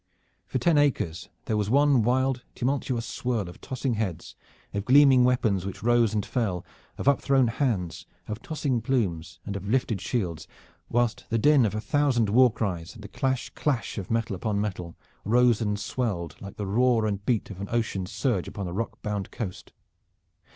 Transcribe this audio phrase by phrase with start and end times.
[0.47, 4.35] For ten acres there was one wild tumultuous swirl of tossing heads,
[4.73, 6.65] of gleaming weapons which rose and fell,
[6.97, 10.47] of upthrown hands, of tossing plumes and of lifted shields,
[10.89, 14.59] whilst the din of a thousand war cries and the clash clash of metal upon
[14.59, 18.73] metal rose and swelled like the roar and beat of an ocean surge upon a
[18.73, 19.71] rock bound coast.